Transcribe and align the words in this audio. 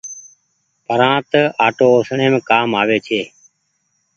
پرانت 0.85 1.31
آٽو 1.65 1.87
اُسڻيم 1.99 2.33
ڪآم 2.49 2.69
آوي 2.81 2.97
ڇي۔ 3.07 3.21